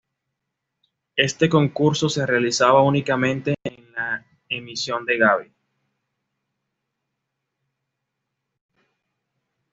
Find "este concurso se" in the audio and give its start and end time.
1.15-2.25